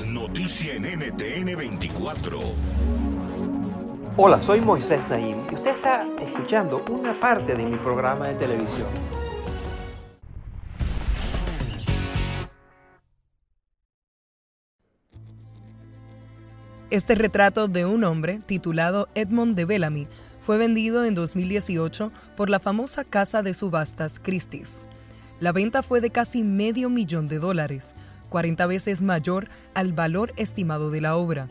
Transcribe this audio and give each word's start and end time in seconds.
Es 0.00 0.06
noticia 0.06 0.76
en 0.76 0.84
NTN 0.84 1.56
24. 1.56 2.38
Hola, 4.16 4.40
soy 4.40 4.62
Moisés 4.62 5.00
Naim 5.10 5.36
y 5.50 5.54
usted 5.54 5.76
está 5.76 6.06
escuchando 6.18 6.82
una 6.88 7.20
parte 7.20 7.54
de 7.54 7.66
mi 7.66 7.76
programa 7.76 8.28
de 8.28 8.34
televisión. 8.36 8.88
Este 16.88 17.14
retrato 17.14 17.68
de 17.68 17.84
un 17.84 18.02
hombre, 18.04 18.40
titulado 18.46 19.10
Edmond 19.14 19.54
de 19.54 19.66
Bellamy, 19.66 20.08
fue 20.40 20.56
vendido 20.56 21.04
en 21.04 21.14
2018 21.14 22.10
por 22.38 22.48
la 22.48 22.58
famosa 22.58 23.04
casa 23.04 23.42
de 23.42 23.52
subastas 23.52 24.18
Christie's. 24.18 24.86
La 25.40 25.52
venta 25.52 25.82
fue 25.82 26.00
de 26.00 26.10
casi 26.10 26.42
medio 26.42 26.90
millón 26.90 27.26
de 27.28 27.38
dólares, 27.38 27.94
40 28.30 28.66
veces 28.66 29.02
mayor 29.02 29.48
al 29.74 29.92
valor 29.92 30.32
estimado 30.36 30.90
de 30.90 31.02
la 31.02 31.16
obra. 31.16 31.48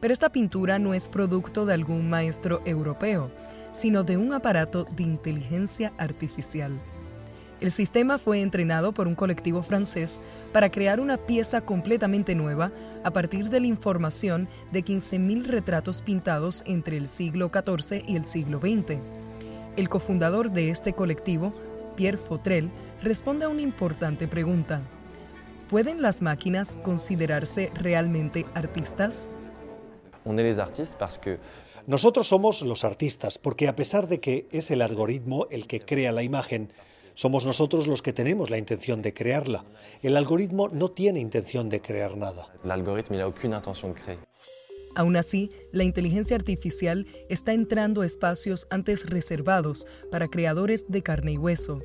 Pero 0.00 0.14
esta 0.14 0.32
pintura 0.32 0.78
no 0.78 0.94
es 0.94 1.08
producto 1.08 1.66
de 1.66 1.74
algún 1.74 2.08
maestro 2.08 2.62
europeo, 2.64 3.30
sino 3.74 4.02
de 4.02 4.16
un 4.16 4.32
aparato 4.32 4.84
de 4.96 5.02
inteligencia 5.02 5.92
artificial. 5.98 6.80
El 7.62 7.70
sistema 7.70 8.18
fue 8.18 8.40
entrenado 8.40 8.92
por 8.92 9.06
un 9.06 9.14
colectivo 9.14 9.62
francés 9.62 10.20
para 10.52 10.72
crear 10.72 10.98
una 10.98 11.16
pieza 11.16 11.60
completamente 11.60 12.34
nueva 12.34 12.72
a 13.04 13.12
partir 13.12 13.50
de 13.50 13.60
la 13.60 13.68
información 13.68 14.48
de 14.72 14.84
15.000 14.84 15.44
retratos 15.44 16.02
pintados 16.02 16.64
entre 16.66 16.96
el 16.96 17.06
siglo 17.06 17.52
XIV 17.54 18.02
y 18.04 18.16
el 18.16 18.26
siglo 18.26 18.58
XX. 18.58 18.98
El 19.76 19.88
cofundador 19.88 20.50
de 20.50 20.70
este 20.70 20.92
colectivo, 20.92 21.52
Pierre 21.94 22.18
Fautrel, 22.18 22.68
responde 23.00 23.44
a 23.44 23.48
una 23.48 23.62
importante 23.62 24.26
pregunta. 24.26 24.82
¿Pueden 25.68 26.02
las 26.02 26.22
máquinas 26.22 26.78
considerarse 26.82 27.70
realmente 27.74 28.44
artistas? 28.54 29.30
Nosotros 31.86 32.28
somos 32.28 32.62
los 32.62 32.84
artistas 32.84 33.38
porque 33.38 33.68
a 33.68 33.74
pesar 33.74 34.06
de 34.06 34.20
que 34.20 34.46
es 34.52 34.70
el 34.70 34.82
algoritmo 34.82 35.46
el 35.50 35.66
que 35.66 35.80
crea 35.80 36.12
la 36.12 36.22
imagen, 36.22 36.72
somos 37.14 37.44
nosotros 37.44 37.86
los 37.86 38.02
que 38.02 38.12
tenemos 38.12 38.50
la 38.50 38.58
intención 38.58 39.02
de 39.02 39.12
crearla. 39.12 39.64
El 40.02 40.16
algoritmo 40.16 40.68
no 40.68 40.90
tiene 40.90 41.20
intención 41.20 41.68
de 41.68 41.80
crear 41.80 42.16
nada. 42.16 42.52
Aún 44.94 45.16
así, 45.16 45.50
la 45.72 45.84
inteligencia 45.84 46.36
artificial 46.36 47.06
está 47.30 47.52
entrando 47.52 48.02
a 48.02 48.06
espacios 48.06 48.66
antes 48.70 49.06
reservados 49.06 49.86
para 50.10 50.28
creadores 50.28 50.84
de 50.88 51.02
carne 51.02 51.32
y 51.32 51.38
hueso 51.38 51.80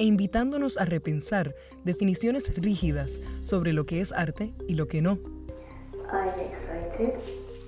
e 0.00 0.04
invitándonos 0.04 0.78
a 0.78 0.86
repensar 0.86 1.54
definiciones 1.84 2.54
rígidas 2.56 3.20
sobre 3.42 3.74
lo 3.74 3.84
que 3.84 4.00
es 4.00 4.12
arte 4.12 4.54
y 4.66 4.74
lo 4.74 4.88
que 4.88 5.02
no. 5.02 5.18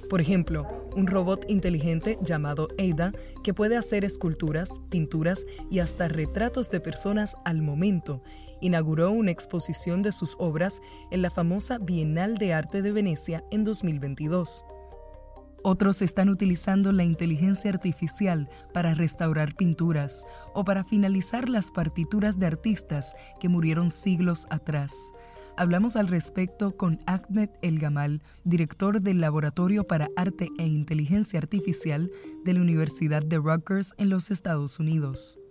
Por 0.08 0.20
ejemplo, 0.20 0.66
un 0.96 1.06
robot 1.06 1.44
inteligente 1.48 2.18
llamado 2.22 2.68
Ada 2.78 3.12
que 3.44 3.52
puede 3.52 3.76
hacer 3.76 4.04
esculturas, 4.04 4.80
pinturas 4.88 5.44
y 5.70 5.80
hasta 5.80 6.08
retratos 6.08 6.70
de 6.70 6.80
personas 6.80 7.36
al 7.44 7.60
momento, 7.60 8.22
inauguró 8.62 9.10
una 9.10 9.30
exposición 9.30 10.00
de 10.00 10.12
sus 10.12 10.34
obras 10.38 10.80
en 11.10 11.20
la 11.20 11.30
famosa 11.30 11.78
Bienal 11.78 12.38
de 12.38 12.54
Arte 12.54 12.80
de 12.80 12.92
Venecia 12.92 13.44
en 13.50 13.64
2022. 13.64 14.64
Otros 15.64 16.02
están 16.02 16.28
utilizando 16.28 16.90
la 16.90 17.04
inteligencia 17.04 17.70
artificial 17.70 18.48
para 18.74 18.94
restaurar 18.94 19.54
pinturas 19.54 20.26
o 20.54 20.64
para 20.64 20.84
finalizar 20.84 21.48
las 21.48 21.70
partituras 21.70 22.38
de 22.38 22.46
artistas 22.46 23.14
que 23.38 23.48
murieron 23.48 23.90
siglos 23.90 24.46
atrás. 24.50 24.92
Hablamos 25.56 25.96
al 25.96 26.08
respecto 26.08 26.76
con 26.76 26.98
Ahmed 27.06 27.50
El 27.60 27.78
Gamal, 27.78 28.22
director 28.42 29.00
del 29.02 29.20
Laboratorio 29.20 29.86
para 29.86 30.08
Arte 30.16 30.48
e 30.58 30.66
Inteligencia 30.66 31.38
Artificial 31.38 32.10
de 32.44 32.54
la 32.54 32.60
Universidad 32.60 33.22
de 33.22 33.36
Rutgers 33.36 33.92
en 33.98 34.08
los 34.08 34.30
Estados 34.30 34.80
Unidos. 34.80 35.41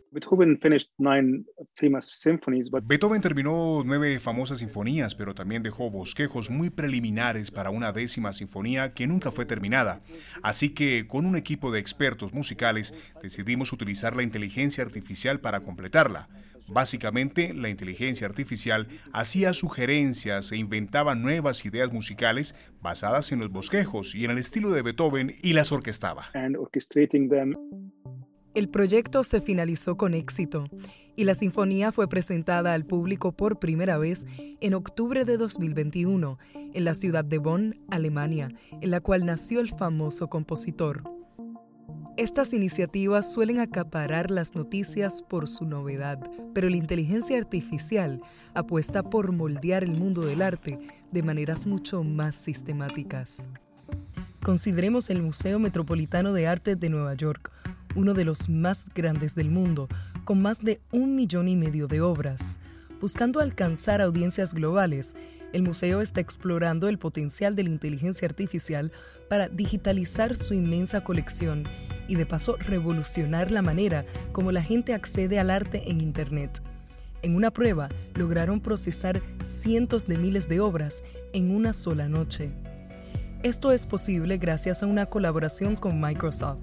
Beethoven 2.84 3.22
terminó 3.22 3.82
nueve 3.86 4.20
famosas 4.20 4.60
sinfonías, 4.60 5.16
pero 5.16 5.34
también 5.34 5.64
dejó 5.64 5.90
bosquejos 5.90 6.50
muy 6.50 6.70
preliminares 6.70 7.50
para 7.50 7.70
una 7.70 7.94
décima 7.94 8.34
sinfonía 8.34 8.94
que 8.94 9.08
nunca 9.08 9.32
fue 9.32 9.46
terminada. 9.46 10.02
Así 10.44 10.70
que, 10.70 11.08
con 11.08 11.26
un 11.26 11.38
equipo 11.38 11.72
de 11.72 11.80
expertos 11.80 12.34
musicales, 12.34 12.94
decidimos 13.22 13.72
utilizar 13.72 14.16
la 14.16 14.24
inteligencia 14.24 14.84
artificial 14.84 15.40
para 15.40 15.62
completarla. 15.62 16.28
Básicamente, 16.68 17.54
la 17.54 17.70
inteligencia 17.70 18.28
artificial 18.28 18.88
hacía 19.14 19.54
sugerencias 19.54 20.52
e 20.52 20.58
inventaba 20.58 21.16
nuevas 21.16 21.66
ideas 21.66 21.92
musicales 21.92 22.56
basadas 22.82 23.32
en 23.32 23.40
los 23.40 23.50
bosquejos 23.50 24.16
y 24.16 24.26
en 24.26 24.32
el 24.32 24.38
estilo 24.38 24.72
de 24.72 24.82
Beethoven 24.82 25.36
y 25.42 25.54
las 25.54 25.72
orquestaba. 25.72 26.30
El 28.54 28.68
proyecto 28.68 29.24
se 29.24 29.40
finalizó 29.40 29.96
con 29.96 30.14
éxito 30.14 30.66
y 31.16 31.24
la 31.24 31.36
sinfonía 31.36 31.94
fue 31.94 32.10
presentada 32.10 32.74
al 32.74 32.86
público 32.86 33.32
por 33.32 33.60
primera 33.60 33.98
vez 33.98 34.26
en 34.60 34.74
octubre 34.74 35.24
de 35.24 35.38
2021 35.38 36.38
en 36.74 36.84
la 36.84 36.94
ciudad 36.94 37.24
de 37.24 37.38
Bonn, 37.38 37.80
Alemania, 37.90 38.50
en 38.82 38.92
la 38.92 39.00
cual 39.00 39.26
nació 39.26 39.62
el 39.62 39.70
famoso 39.70 40.28
compositor. 40.30 41.04
Estas 42.18 42.52
iniciativas 42.52 43.32
suelen 43.32 43.60
acaparar 43.60 44.32
las 44.32 44.54
noticias 44.54 45.24
por 45.24 45.48
su 45.48 45.66
novedad, 45.66 46.20
pero 46.54 46.70
la 46.70 46.76
inteligencia 46.76 47.38
artificial 47.38 48.22
apuesta 48.54 49.02
por 49.02 49.32
moldear 49.32 49.84
el 49.84 49.92
mundo 49.92 50.22
del 50.22 50.42
arte 50.42 50.78
de 51.10 51.24
maneras 51.24 51.66
mucho 51.66 52.04
más 52.04 52.36
sistemáticas. 52.36 53.48
Consideremos 54.44 55.10
el 55.10 55.22
Museo 55.22 55.60
Metropolitano 55.60 56.34
de 56.34 56.48
Arte 56.48 56.76
de 56.76 56.90
Nueva 56.90 57.14
York, 57.14 57.52
uno 57.96 58.14
de 58.14 58.26
los 58.26 58.50
más 58.50 58.86
grandes 58.94 59.36
del 59.36 59.50
mundo, 59.50 59.88
con 60.24 60.42
más 60.42 60.60
de 60.60 60.82
un 60.92 61.16
millón 61.16 61.48
y 61.48 61.56
medio 61.56 61.88
de 61.88 62.02
obras. 62.02 62.58
Buscando 63.00 63.40
alcanzar 63.40 64.00
audiencias 64.00 64.54
globales, 64.54 65.16
el 65.54 65.64
museo 65.64 66.02
está 66.02 66.22
explorando 66.22 66.88
el 66.88 67.00
potencial 67.00 67.56
de 67.56 67.64
la 67.64 67.70
inteligencia 67.70 68.28
artificial 68.28 68.92
para 69.28 69.50
digitalizar 69.50 70.36
su 70.36 70.54
inmensa 70.54 71.04
colección 71.04 71.68
y 72.08 72.16
de 72.16 72.26
paso 72.26 72.58
revolucionar 72.58 73.52
la 73.52 73.62
manera 73.62 74.06
como 74.32 74.52
la 74.52 74.62
gente 74.62 74.94
accede 74.94 75.40
al 75.40 75.50
arte 75.50 75.90
en 75.90 76.00
Internet. 76.00 76.62
En 77.24 77.36
una 77.36 77.52
prueba 77.52 77.90
lograron 78.16 78.62
procesar 78.62 79.22
cientos 79.44 80.08
de 80.08 80.18
miles 80.18 80.48
de 80.48 80.60
obras 80.60 81.02
en 81.34 81.52
una 81.52 81.74
sola 81.74 82.08
noche. 82.08 82.52
Esto 83.44 83.72
es 83.72 83.88
posible 83.88 84.38
gracias 84.38 84.84
a 84.84 84.86
una 84.86 85.08
colaboración 85.08 85.76
con 85.76 86.00
Microsoft, 86.00 86.60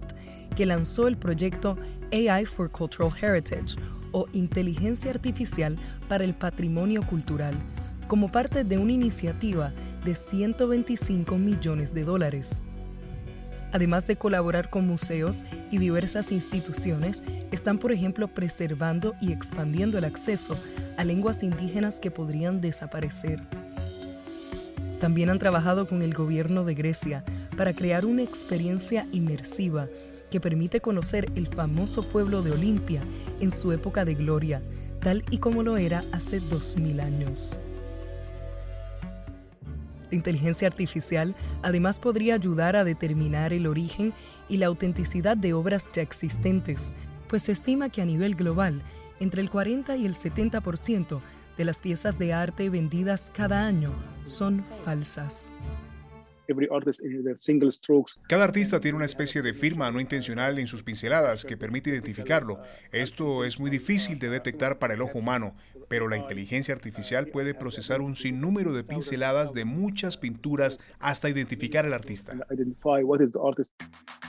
que 0.54 0.64
lanzó 0.64 1.08
el 1.08 1.16
proyecto 1.16 1.76
AI 2.12 2.46
for 2.46 2.70
Cultural 2.70 3.12
Heritage 3.20 3.74
o 4.12 4.28
Inteligencia 4.32 5.10
Artificial 5.10 5.76
para 6.08 6.22
el 6.22 6.34
Patrimonio 6.34 7.04
Cultural, 7.04 7.56
como 8.06 8.30
parte 8.30 8.62
de 8.62 8.78
una 8.78 8.92
iniciativa 8.92 9.72
de 10.04 10.14
125 10.14 11.36
millones 11.36 11.92
de 11.94 12.04
dólares. 12.04 12.62
Además 13.72 14.06
de 14.06 14.14
colaborar 14.14 14.70
con 14.70 14.86
museos 14.86 15.42
y 15.72 15.78
diversas 15.78 16.30
instituciones, 16.30 17.24
están, 17.50 17.78
por 17.78 17.90
ejemplo, 17.90 18.28
preservando 18.28 19.16
y 19.20 19.32
expandiendo 19.32 19.98
el 19.98 20.04
acceso 20.04 20.56
a 20.96 21.02
lenguas 21.02 21.42
indígenas 21.42 21.98
que 21.98 22.12
podrían 22.12 22.60
desaparecer 22.60 23.57
También 25.00 25.30
han 25.30 25.38
trabajado 25.38 25.86
con 25.86 26.02
el 26.02 26.14
gobierno 26.14 26.64
de 26.64 26.74
Grecia 26.74 27.24
para 27.56 27.72
crear 27.72 28.04
una 28.04 28.22
experiencia 28.22 29.06
inmersiva 29.12 29.88
que 30.30 30.40
permite 30.40 30.80
conocer 30.80 31.30
el 31.36 31.46
famoso 31.46 32.02
pueblo 32.02 32.42
de 32.42 32.50
Olimpia 32.50 33.02
en 33.40 33.52
su 33.52 33.72
época 33.72 34.04
de 34.04 34.14
gloria, 34.14 34.62
tal 35.00 35.24
y 35.30 35.38
como 35.38 35.62
lo 35.62 35.76
era 35.76 36.02
hace 36.12 36.40
2000 36.40 37.00
años. 37.00 37.60
La 40.10 40.16
inteligencia 40.16 40.66
artificial 40.66 41.34
además 41.62 42.00
podría 42.00 42.34
ayudar 42.34 42.76
a 42.76 42.84
determinar 42.84 43.52
el 43.52 43.66
origen 43.66 44.14
y 44.48 44.56
la 44.56 44.66
autenticidad 44.66 45.36
de 45.36 45.52
obras 45.52 45.88
ya 45.92 46.02
existentes, 46.02 46.92
pues 47.28 47.42
se 47.42 47.52
estima 47.52 47.88
que 47.90 48.02
a 48.02 48.04
nivel 48.04 48.34
global, 48.34 48.82
entre 49.20 49.40
el 49.42 49.50
40 49.50 49.96
y 49.96 50.06
el 50.06 50.14
70% 50.14 51.20
de 51.56 51.64
las 51.64 51.80
piezas 51.80 52.18
de 52.18 52.32
arte 52.32 52.70
vendidas 52.70 53.30
cada 53.34 53.66
año 53.66 53.92
son 54.24 54.64
falsas. 54.84 55.50
Cada 58.26 58.44
artista 58.44 58.80
tiene 58.80 58.96
una 58.96 59.04
especie 59.04 59.42
de 59.42 59.52
firma 59.54 59.90
no 59.90 60.00
intencional 60.00 60.58
en 60.58 60.66
sus 60.66 60.82
pinceladas 60.82 61.44
que 61.44 61.56
permite 61.56 61.90
identificarlo. 61.90 62.60
Esto 62.90 63.44
es 63.44 63.60
muy 63.60 63.70
difícil 63.70 64.18
de 64.18 64.30
detectar 64.30 64.78
para 64.78 64.94
el 64.94 65.02
ojo 65.02 65.18
humano, 65.18 65.54
pero 65.88 66.08
la 66.08 66.16
inteligencia 66.16 66.74
artificial 66.74 67.26
puede 67.26 67.54
procesar 67.54 68.00
un 68.00 68.16
sinnúmero 68.16 68.72
de 68.72 68.84
pinceladas 68.84 69.52
de 69.52 69.64
muchas 69.64 70.16
pinturas 70.16 70.80
hasta 70.98 71.28
identificar 71.28 71.84
al 71.84 71.92
artista. 71.92 72.34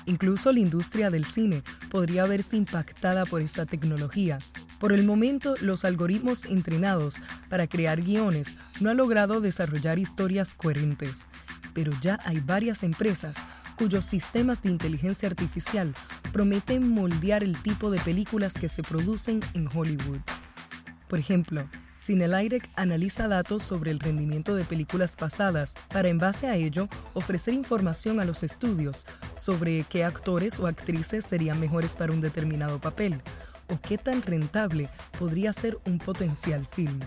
Incluso 0.06 0.51
la 0.51 0.60
industria 0.60 1.10
del 1.10 1.25
cine 1.25 1.63
podría 1.89 2.25
verse 2.25 2.57
impactada 2.57 3.25
por 3.25 3.42
esta 3.42 3.65
tecnología. 3.65 4.39
Por 4.80 4.94
el 4.94 5.06
momento, 5.06 5.56
los 5.62 5.84
algoritmos 5.84 6.46
entrenados 6.46 7.18
para 7.50 7.68
crear 7.68 8.02
guiones 8.02 8.56
no 8.80 8.90
han 8.90 8.98
logrado 8.98 9.42
desarrollar 9.42 10.00
historias 10.00 10.56
coherentes, 10.56 11.28
pero 11.74 11.92
ya 12.02 12.18
hay 12.24 12.40
varias 12.40 12.84
empresas 12.84 13.36
cuyos 13.78 14.06
sistemas 14.06 14.62
de 14.62 14.70
inteligencia 14.70 15.28
artificial 15.28 15.94
prometen 16.31 16.90
moldear 16.90 17.44
el 17.44 17.62
tipo 17.62 17.92
de 17.92 18.00
películas 18.00 18.54
que 18.54 18.70
se 18.70 18.84
producen 18.84 19.42
en 19.54 19.68
Hollywood. 19.68 20.20
Por 21.08 21.20
ejemplo, 21.20 21.68
Cinelairec 21.98 22.70
analiza 22.75 23.28
datos 23.28 23.64
sobre 23.64 23.92
el 23.92 24.00
rendimiento 24.00 24.56
de 24.56 24.64
películas 24.64 25.16
pasadas 25.16 25.74
para 25.90 26.08
en 26.08 26.18
base 26.18 26.48
a 26.48 26.56
ello 26.56 26.88
ofrecer 27.14 27.54
información 27.54 28.20
a 28.20 28.25
los 28.25 28.44
estudios 28.44 29.06
sobre 29.36 29.84
qué 29.90 30.06
actores 30.06 30.60
o 30.60 30.68
actrices 30.68 31.25
serían 31.25 31.60
mejores 31.60 31.98
para 31.98 32.14
un 32.14 32.22
determinado 32.22 32.80
papel, 32.80 33.22
o 33.69 33.80
qué 33.81 33.98
tan 33.98 34.21
rentable 34.21 34.89
podría 35.18 35.54
ser 35.54 35.77
un 35.86 35.98
potencial 35.98 36.66
film. 36.66 37.00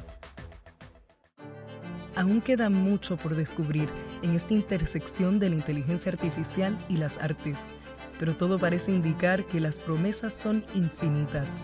Aún 2.14 2.41
queda 2.41 2.69
mucho 2.69 3.17
por 3.17 3.35
descubrir 3.35 3.88
en 4.23 4.35
esta 4.35 4.53
intersección 4.53 5.38
de 5.38 5.49
la 5.49 5.56
inteligencia 5.56 6.12
artificial 6.12 6.79
y 6.88 6.97
las 6.97 7.17
artes, 7.19 7.59
pero 8.19 8.37
todo 8.37 8.59
parece 8.59 8.93
indicar 8.93 9.47
que 9.47 9.61
las 9.61 9.79
promesas 9.79 10.35
son 10.35 10.64
infinitas, 10.75 11.59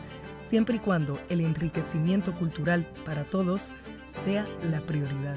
siempre 0.48 0.76
y 0.76 0.78
cuando 0.78 1.20
el 1.28 1.42
enriquecimiento 1.42 2.34
cultural 2.34 2.86
para 3.04 3.24
todos 3.24 3.72
sea 4.06 4.46
la 4.62 4.80
prioridad. 4.80 5.36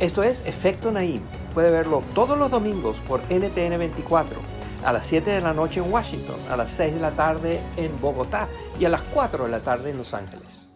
Esto 0.00 0.22
es 0.22 0.42
Efecto 0.46 0.90
Naim. 0.90 1.20
Puede 1.52 1.70
verlo 1.70 2.02
todos 2.14 2.38
los 2.38 2.50
domingos 2.50 2.96
por 3.06 3.20
NTN 3.28 3.78
24 3.78 4.59
a 4.84 4.92
las 4.92 5.06
7 5.06 5.30
de 5.30 5.40
la 5.40 5.52
noche 5.52 5.80
en 5.80 5.92
Washington, 5.92 6.36
a 6.50 6.56
las 6.56 6.70
6 6.70 6.94
de 6.94 7.00
la 7.00 7.10
tarde 7.10 7.60
en 7.76 7.96
Bogotá 8.00 8.48
y 8.78 8.84
a 8.84 8.88
las 8.88 9.02
4 9.12 9.44
de 9.44 9.50
la 9.50 9.60
tarde 9.60 9.90
en 9.90 9.98
Los 9.98 10.14
Ángeles. 10.14 10.68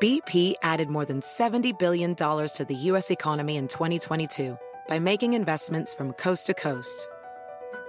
BP 0.00 0.54
added 0.62 0.88
more 0.88 1.06
than 1.06 1.20
$70 1.20 1.78
billion 1.78 2.14
to 2.14 2.64
the 2.68 2.74
U.S. 2.90 3.10
economy 3.10 3.56
in 3.56 3.68
2022 3.68 4.58
by 4.88 4.98
making 4.98 5.32
investments 5.32 5.94
from 5.94 6.12
coast 6.14 6.46
to 6.46 6.54
coast. 6.54 7.08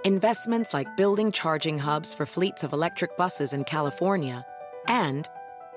Investments 0.04 0.72
like 0.72 0.96
building 0.96 1.32
charging 1.32 1.78
hubs 1.78 2.14
for 2.14 2.24
fleets 2.24 2.62
of 2.62 2.72
electric 2.72 3.16
buses 3.16 3.52
in 3.52 3.64
California 3.64 4.46
and 4.86 5.28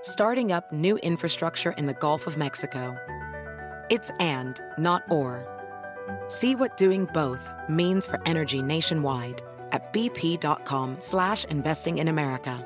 starting 0.01 0.51
up 0.51 0.71
new 0.71 0.97
infrastructure 0.97 1.71
in 1.71 1.87
the 1.87 1.95
Gulf 1.95 2.27
of 2.27 2.37
Mexico. 2.37 2.95
It's 3.89 4.11
and, 4.19 4.61
not 4.77 5.01
or. 5.09 5.58
See 6.27 6.55
what 6.55 6.77
doing 6.77 7.05
both 7.13 7.49
means 7.69 8.05
for 8.05 8.19
energy 8.25 8.61
nationwide 8.61 9.41
at 9.71 9.93
bp.com 9.93 10.97
slash 10.99 11.45
investing 11.45 11.99
in 11.99 12.07
America. 12.07 12.65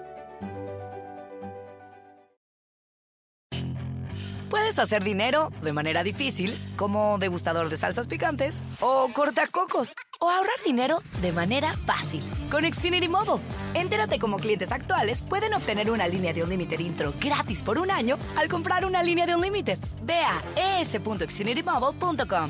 Puedes 4.54 4.78
hacer 4.78 5.04
dinero 5.04 5.52
de 5.64 5.74
manera 5.74 6.04
difícil, 6.04 6.56
como 6.76 7.18
degustador 7.18 7.70
de 7.70 7.78
salsas 7.78 8.06
picantes, 8.06 8.62
o 8.82 9.10
cortacocos, 9.12 9.94
o 10.20 10.30
ahorrar 10.30 10.62
dinero 10.64 11.00
de 11.24 11.32
manera 11.32 11.76
fácil 11.88 12.22
con 12.52 12.64
Xfinity 12.64 13.08
Mobile. 13.08 13.44
Entérate 13.74 14.20
cómo 14.20 14.38
clientes 14.38 14.72
actuales 14.72 15.24
pueden 15.24 15.56
obtener 15.56 15.90
una 15.90 16.08
línea 16.08 16.34
de 16.34 16.44
un 16.44 16.50
límite 16.50 16.80
intro 16.80 17.14
gratis 17.20 17.64
por 17.64 17.80
un 17.80 17.90
año 17.90 18.20
al 18.36 18.48
comprar 18.48 18.86
una 18.86 19.02
línea 19.02 19.26
de 19.26 19.36
un 19.36 19.42
límite. 19.42 19.80
Ve 20.04 20.20
a 20.20 20.80
es.xfinitymobile.com. 20.82 22.50